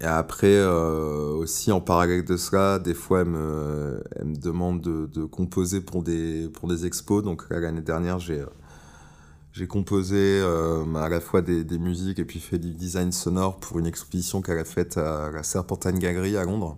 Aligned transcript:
Et 0.00 0.04
après, 0.04 0.54
euh, 0.54 1.32
aussi 1.32 1.72
en 1.72 1.80
parallèle 1.80 2.24
de 2.24 2.36
cela, 2.36 2.78
des 2.78 2.92
fois, 2.92 3.22
elle 3.22 3.28
me, 3.28 4.02
demande 4.36 4.82
de, 4.82 5.24
composer 5.24 5.80
pour 5.80 6.02
des, 6.02 6.48
pour 6.50 6.68
des 6.68 6.84
expos. 6.84 7.22
Donc 7.22 7.48
l'année 7.50 7.80
dernière, 7.80 8.18
j'ai 8.18 8.44
j'ai 9.52 9.66
composé 9.66 10.18
euh, 10.42 10.84
à 10.96 11.08
la 11.08 11.18
fois 11.18 11.40
des, 11.40 11.64
des, 11.64 11.78
musiques 11.78 12.18
et 12.18 12.26
puis 12.26 12.40
fait 12.40 12.58
du 12.58 12.74
design 12.74 13.10
sonore 13.10 13.58
pour 13.58 13.78
une 13.78 13.86
exposition 13.86 14.42
qu'elle 14.42 14.58
a 14.58 14.64
faite 14.66 14.98
à 14.98 15.30
la 15.32 15.42
Serpentine 15.42 15.98
Gallery 15.98 16.36
à 16.36 16.44
Londres. 16.44 16.76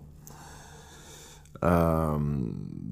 Euh, 1.63 2.17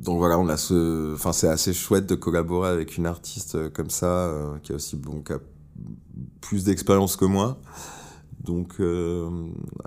donc 0.08 0.18
voilà, 0.18 0.38
on 0.38 0.48
a 0.50 0.58
ce, 0.58 1.14
enfin 1.14 1.34
c'est 1.34 1.48
assez 1.48 1.74
chouette 1.74 2.06
de 2.06 2.16
collaborer 2.16 2.70
avec 2.70 2.98
une 2.98 3.06
artiste 3.06 3.70
comme 3.74 3.90
ça 3.90 4.08
euh, 4.08 4.58
qui 4.60 4.74
a 4.74 4.76
aussi 4.76 4.98
bon, 4.98 5.22
qui 5.22 5.34
a 5.34 5.40
plus 6.42 6.66
d'expérience 6.66 7.16
que 7.16 7.26
moi 7.26 7.60
donc 8.44 8.76
euh, 8.80 9.30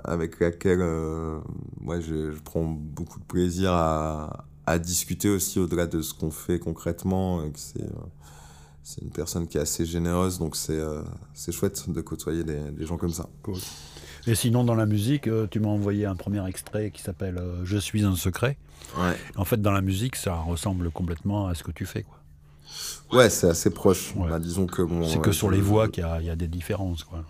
avec 0.03 0.39
laquelle 0.39 0.81
euh, 0.81 1.39
ouais, 1.83 2.01
je, 2.01 2.31
je, 2.31 2.39
prends 2.41 2.63
beaucoup 2.63 3.19
de 3.19 3.25
plaisir 3.25 3.71
à, 3.71 4.45
à 4.65 4.79
discuter 4.79 5.29
aussi 5.29 5.59
au-delà 5.59 5.87
de 5.87 6.01
ce 6.01 6.13
qu'on 6.13 6.31
fait 6.31 6.59
concrètement. 6.59 7.41
C'est 7.55 7.87
c'est 8.83 9.01
une 9.01 9.11
personne 9.11 9.47
qui 9.47 9.57
est 9.57 9.61
assez 9.61 9.85
généreuse, 9.85 10.39
donc 10.39 10.55
c'est 10.55 10.79
euh, 10.79 11.03
chouette 11.51 11.89
de 11.89 12.01
côtoyer 12.01 12.43
des, 12.43 12.85
gens 12.85 12.97
comme 12.97 13.11
ça. 13.11 13.29
Et 14.27 14.35
sinon, 14.35 14.63
dans 14.63 14.75
la 14.75 14.85
musique, 14.85 15.29
tu 15.49 15.59
m'as 15.59 15.69
envoyé 15.69 16.05
un 16.05 16.15
premier 16.15 16.45
extrait 16.47 16.91
qui 16.91 17.01
s'appelle 17.01 17.41
Je 17.63 17.77
suis 17.77 18.03
un 18.03 18.15
secret. 18.15 18.57
Ouais. 18.97 19.15
En 19.35 19.45
fait, 19.45 19.61
dans 19.61 19.71
la 19.71 19.81
musique, 19.81 20.15
ça 20.15 20.35
ressemble 20.35 20.91
complètement 20.91 21.47
à 21.47 21.55
ce 21.55 21.63
que 21.63 21.71
tu 21.71 21.85
fais. 21.85 22.03
Quoi. 22.03 22.17
Ouais, 23.11 23.29
c'est 23.29 23.49
assez 23.49 23.69
proche. 23.69 24.13
Ouais. 24.15 24.29
Bah, 24.29 24.39
disons 24.39 24.67
que 24.67 24.81
bon, 24.81 25.03
C'est 25.07 25.21
que 25.21 25.31
sur 25.31 25.49
les 25.49 25.61
voix 25.61 25.87
qu'il 25.87 26.05
y, 26.21 26.25
y, 26.25 26.29
a 26.29 26.35
des 26.35 26.47
différences. 26.47 27.03
Quoi. 27.03 27.23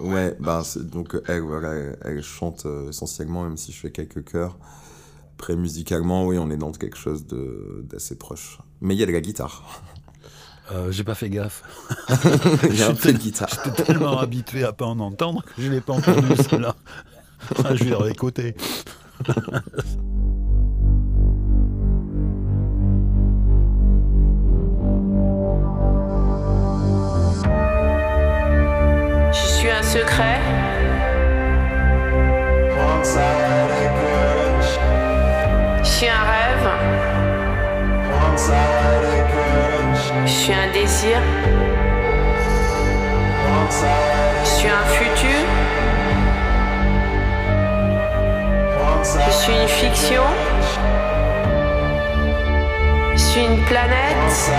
Ouais, 0.00 0.34
bah, 0.40 0.62
donc 0.76 1.16
elle, 1.28 1.42
voilà, 1.42 1.74
elle, 1.74 1.98
elle 2.04 2.22
chante 2.22 2.64
euh, 2.66 2.88
essentiellement, 2.88 3.44
même 3.44 3.56
si 3.56 3.72
je 3.72 3.78
fais 3.78 3.90
quelques 3.90 4.24
chœurs. 4.24 4.56
Après, 5.34 5.56
musicalement, 5.56 6.26
oui, 6.26 6.38
on 6.38 6.50
est 6.50 6.56
dans 6.56 6.72
quelque 6.72 6.96
chose 6.96 7.26
d'assez 7.84 8.16
proche. 8.16 8.58
Mais 8.80 8.94
il 8.94 8.98
y 8.98 9.02
a 9.02 9.06
de 9.06 9.12
la 9.12 9.20
guitare. 9.20 9.82
Euh, 10.72 10.90
J'ai 10.90 11.04
pas 11.04 11.14
fait 11.14 11.30
gaffe. 11.30 11.62
un. 12.70 13.46
J'étais 13.64 13.82
tellement 13.84 14.18
habitué 14.18 14.64
à 14.64 14.72
pas 14.72 14.86
en 14.86 15.00
entendre 15.00 15.42
que 15.42 15.62
je 15.62 15.70
l'ai 15.70 15.80
pas 15.80 15.94
entendu, 15.94 16.28
celle-là. 16.50 16.76
Ah, 17.64 17.74
je 17.74 17.84
vais 17.84 17.94
réécouter. 17.94 18.54
secret. 29.82 30.38
Je 35.82 35.88
suis 35.88 36.08
un 36.08 36.22
rêve. 36.22 36.66
Suis 40.50 40.58
un 40.58 40.72
désir. 40.72 41.18
Je 44.42 44.48
suis 44.48 44.68
un 44.68 44.84
futur. 44.98 45.40
Je 49.26 49.30
suis 49.30 49.52
une 49.52 49.68
fiction. 49.68 50.22
Je 53.12 53.16
suis 53.16 53.44
une 53.44 53.64
planète. 53.64 54.50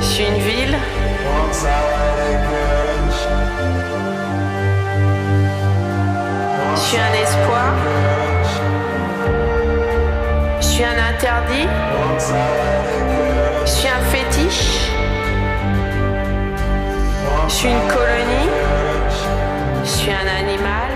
Je 0.00 0.04
suis 0.06 0.24
une 0.24 0.38
ville. 0.38 0.78
Interdit. 11.22 11.68
Je 13.64 13.70
suis 13.70 13.88
un 13.88 14.00
fétiche. 14.10 14.90
Je 17.48 17.52
suis 17.52 17.68
une 17.68 17.88
colonie. 17.88 18.50
Je 19.84 19.88
suis 19.88 20.10
un 20.10 20.26
animal. 20.26 20.90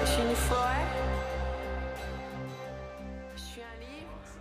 Je 0.00 0.06
suis 0.06 0.22
une 0.22 0.34
forêt. 0.34 0.86
Je 3.36 3.40
suis 3.40 3.60
un 3.60 3.80
livre. 3.80 4.40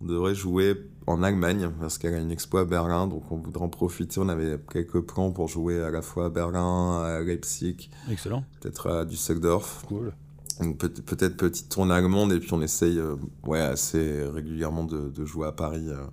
On 0.00 0.06
devrait 0.06 0.34
jouer 0.34 0.74
en 1.06 1.22
Allemagne 1.22 1.70
parce 1.78 1.98
qu'elle 1.98 2.14
a 2.14 2.18
une 2.18 2.32
expo 2.32 2.58
à 2.58 2.64
Berlin, 2.64 3.06
donc 3.06 3.30
on 3.30 3.36
voudrait 3.36 3.64
en 3.64 3.68
profiter. 3.68 4.18
On 4.18 4.28
avait 4.28 4.58
quelques 4.72 5.02
plans 5.02 5.30
pour 5.30 5.46
jouer 5.46 5.80
à 5.84 5.90
la 5.90 6.02
fois 6.02 6.26
à 6.26 6.30
Berlin, 6.30 7.00
à 7.00 7.20
Leipzig, 7.20 7.90
excellent, 8.10 8.42
peut-être 8.60 8.90
à 8.90 9.04
Düsseldorf. 9.04 9.84
Cool. 9.86 10.12
Donc 10.60 10.78
peut-être 10.78 11.36
petite 11.36 11.68
tournée 11.68 11.94
allemande 11.94 12.32
et 12.32 12.40
puis 12.40 12.52
on 12.52 12.62
essaye 12.62 12.98
euh, 12.98 13.16
ouais 13.44 13.60
assez 13.60 14.24
régulièrement 14.32 14.84
de, 14.84 15.10
de, 15.10 15.24
jouer 15.24 15.46
à 15.46 15.52
Paris. 15.52 15.86
Euh. 15.88 16.06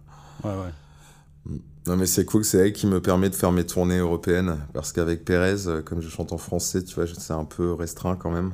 Ouais 0.44 0.52
ouais. 0.52 1.60
Non 1.88 1.98
mais 1.98 2.06
c'est 2.06 2.26
cool, 2.26 2.44
c'est 2.44 2.58
elle 2.58 2.74
qui 2.74 2.88
me 2.88 3.02
permet 3.02 3.30
de 3.30 3.36
faire 3.36 3.52
mes 3.52 3.66
tournées 3.66 3.98
européennes 3.98 4.58
parce 4.74 4.92
qu'avec 4.92 5.24
Pérez, 5.26 5.68
euh, 5.68 5.82
comme 5.82 6.02
je 6.02 6.10
chante 6.10 6.34
en 6.34 6.38
français, 6.38 6.84
tu 6.84 6.96
vois, 6.96 7.06
c'est 7.08 7.34
un 7.34 7.46
peu 7.46 7.74
restreint 7.74 8.16
quand 8.16 8.32
même. 8.32 8.54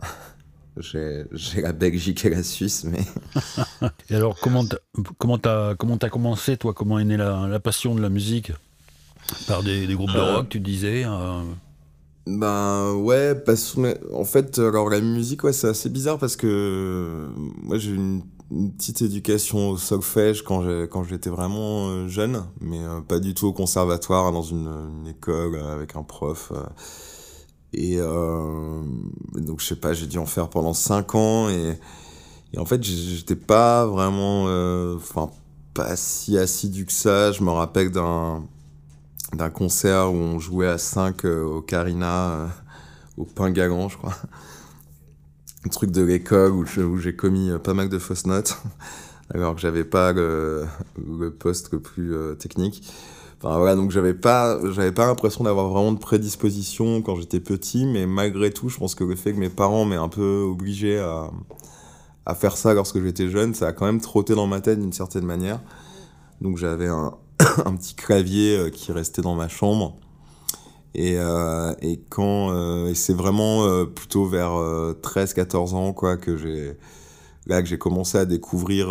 J'ai 0.78 1.24
la 1.62 1.72
Belgique 1.72 2.26
et 2.26 2.30
la 2.30 2.42
Suisse, 2.42 2.84
mais. 2.84 3.00
et 4.10 4.14
alors, 4.14 4.38
comment 4.38 4.62
t'as 4.66 4.76
comment 5.16 5.38
as, 5.42 5.74
comment 5.74 5.96
as 5.96 6.10
commencé, 6.10 6.58
toi? 6.58 6.74
Comment 6.74 6.98
est 6.98 7.04
née 7.04 7.16
la, 7.16 7.46
la, 7.48 7.60
passion 7.60 7.94
de 7.94 8.02
la 8.02 8.10
musique? 8.10 8.52
Par 9.48 9.62
des, 9.62 9.86
des 9.86 9.94
groupes 9.94 10.12
de 10.12 10.18
rock, 10.18 10.50
tu 10.50 10.60
disais. 10.60 11.06
Ben 12.26 12.94
ouais, 12.94 13.34
parce 13.36 13.76
en 14.12 14.24
fait, 14.24 14.58
alors 14.58 14.90
la 14.90 15.00
musique, 15.00 15.44
ouais, 15.44 15.52
c'est 15.52 15.68
assez 15.68 15.88
bizarre 15.88 16.18
parce 16.18 16.34
que 16.34 17.28
moi 17.62 17.78
j'ai 17.78 17.92
une, 17.92 18.22
une, 18.50 18.72
petite 18.72 19.02
éducation 19.02 19.70
au 19.70 19.76
solfège 19.76 20.42
quand 20.42 20.64
quand 20.90 21.04
j'étais 21.04 21.30
vraiment 21.30 21.88
euh, 21.88 22.08
jeune, 22.08 22.44
mais 22.60 22.80
euh, 22.80 23.00
pas 23.00 23.20
du 23.20 23.32
tout 23.34 23.46
au 23.46 23.52
conservatoire, 23.52 24.32
dans 24.32 24.42
une, 24.42 25.06
école 25.08 25.56
avec 25.56 25.94
un 25.94 26.02
prof. 26.02 26.52
Euh, 26.52 26.64
et 27.72 27.96
euh, 27.98 28.82
donc, 29.34 29.60
je 29.60 29.66
sais 29.66 29.76
pas, 29.76 29.92
j'ai 29.92 30.06
dû 30.06 30.18
en 30.18 30.26
faire 30.26 30.48
pendant 30.48 30.72
5 30.72 31.14
ans. 31.14 31.48
Et, 31.50 31.78
en 32.56 32.64
fait, 32.64 32.82
j'étais 32.82 33.36
pas 33.36 33.86
vraiment. 33.86 34.44
Enfin, 34.96 35.24
euh, 35.24 35.36
pas 35.74 35.94
si 35.96 36.38
assidu 36.38 36.86
que 36.86 36.92
ça. 36.92 37.32
Je 37.32 37.42
me 37.42 37.50
rappelle 37.50 37.90
d'un 37.90 38.46
d'un 39.36 39.50
concert 39.50 40.12
où 40.12 40.16
on 40.16 40.38
jouait 40.38 40.68
à 40.68 40.78
5 40.78 41.24
euh, 41.24 41.44
au 41.44 41.62
Carina, 41.62 42.30
euh, 42.30 42.46
au 43.16 43.24
Pain 43.24 43.50
Galant, 43.50 43.88
je 43.88 43.98
crois. 43.98 44.14
Un 45.64 45.68
truc 45.68 45.90
de 45.90 46.02
l'école 46.02 46.52
où 46.52 46.98
j'ai 46.98 47.16
commis 47.16 47.50
pas 47.62 47.74
mal 47.74 47.88
de 47.88 47.98
fausses 47.98 48.26
notes, 48.26 48.56
alors 49.34 49.54
que 49.54 49.60
j'avais 49.60 49.84
pas 49.84 50.12
le, 50.12 50.66
poste 51.38 51.72
le 51.72 51.80
plus 51.80 52.14
euh, 52.14 52.34
technique. 52.34 52.88
Enfin 53.42 53.58
voilà, 53.58 53.74
donc 53.74 53.90
j'avais 53.90 54.14
pas, 54.14 54.58
pas 54.94 55.06
l'impression 55.06 55.44
d'avoir 55.44 55.68
vraiment 55.68 55.92
de 55.92 55.98
prédisposition 55.98 57.02
quand 57.02 57.16
j'étais 57.16 57.40
petit, 57.40 57.84
mais 57.84 58.06
malgré 58.06 58.50
tout, 58.50 58.68
je 58.68 58.78
pense 58.78 58.94
que 58.94 59.04
le 59.04 59.16
fait 59.16 59.32
que 59.32 59.38
mes 59.38 59.50
parents 59.50 59.84
m'aient 59.84 59.96
un 59.96 60.08
peu 60.08 60.42
obligé 60.48 60.98
à, 60.98 61.30
à 62.24 62.34
faire 62.34 62.56
ça 62.56 62.72
lorsque 62.72 63.02
j'étais 63.02 63.28
jeune, 63.28 63.54
ça 63.54 63.68
a 63.68 63.72
quand 63.72 63.86
même 63.86 64.00
trotté 64.00 64.34
dans 64.34 64.46
ma 64.46 64.60
tête 64.60 64.80
d'une 64.80 64.92
certaine 64.92 65.26
manière. 65.26 65.60
Donc 66.40 66.56
j'avais 66.56 66.86
un, 66.86 67.14
un 67.64 67.76
petit 67.76 67.94
clavier 67.94 68.70
qui 68.72 68.92
restait 68.92 69.22
dans 69.22 69.34
ma 69.34 69.48
chambre. 69.48 69.98
Et, 70.94 71.16
euh, 71.18 71.74
et 71.82 72.00
quand 72.08 72.52
euh, 72.52 72.88
et 72.88 72.94
c'est 72.94 73.12
vraiment 73.12 73.64
euh, 73.64 73.84
plutôt 73.84 74.24
vers 74.24 74.52
13-14 74.52 75.74
ans 75.74 75.92
quoi 75.92 76.16
que 76.16 76.38
j'ai 76.38 76.78
là 77.44 77.60
que 77.60 77.68
j'ai 77.68 77.76
commencé 77.76 78.16
à 78.16 78.24
découvrir 78.24 78.88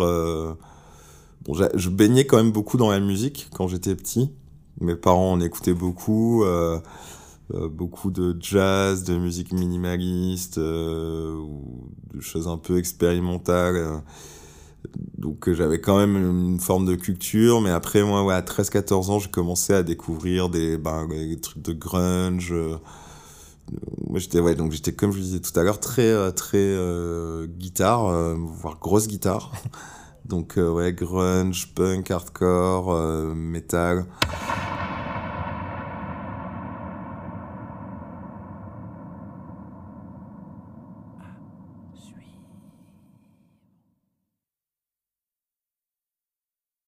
Bon, 1.46 1.54
je 1.54 1.90
baignais 1.90 2.26
quand 2.26 2.38
même 2.38 2.50
beaucoup 2.50 2.76
dans 2.76 2.90
la 2.90 2.98
musique 2.98 3.48
quand 3.54 3.68
j'étais 3.68 3.94
petit. 3.94 4.32
Mes 4.80 4.96
parents 4.96 5.32
en 5.32 5.40
écoutaient 5.40 5.74
beaucoup, 5.74 6.42
euh, 6.42 6.80
euh, 7.54 7.68
beaucoup 7.68 8.10
de 8.10 8.36
jazz, 8.40 9.04
de 9.04 9.16
musique 9.16 9.52
minimaliste, 9.52 10.58
euh, 10.58 11.40
de 12.12 12.20
choses 12.20 12.48
un 12.48 12.58
peu 12.58 12.78
expérimentales. 12.78 14.02
Donc 15.18 15.52
j'avais 15.52 15.80
quand 15.80 15.98
même 15.98 16.16
une 16.16 16.60
forme 16.60 16.86
de 16.86 16.94
culture, 16.94 17.60
mais 17.60 17.70
après 17.70 18.02
moi, 18.02 18.24
ouais, 18.24 18.34
à 18.34 18.42
13-14 18.42 19.10
ans, 19.10 19.18
j'ai 19.18 19.30
commencé 19.30 19.72
à 19.72 19.82
découvrir 19.82 20.48
des, 20.48 20.76
ben, 20.78 21.06
des 21.08 21.40
trucs 21.40 21.62
de 21.62 21.72
grunge. 21.72 22.54
Moi, 24.06 24.20
j'étais 24.20 24.40
ouais, 24.40 24.54
donc 24.54 24.72
j'étais 24.72 24.92
comme 24.92 25.12
je 25.12 25.18
disais 25.18 25.40
tout 25.40 25.58
à 25.58 25.62
l'heure 25.62 25.80
très 25.80 26.32
très 26.32 26.76
guitare, 27.58 28.36
voire 28.36 28.78
grosse 28.78 29.08
guitare. 29.08 29.52
Donc 30.26 30.58
euh, 30.58 30.70
ouais, 30.70 30.92
grunge, 30.92 31.72
punk, 31.74 32.10
hardcore, 32.10 32.92
euh, 32.92 33.34
metal. 33.34 34.06